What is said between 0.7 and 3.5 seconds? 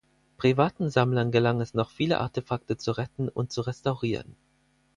Sammlern gelang es noch viele Artefakte zu retten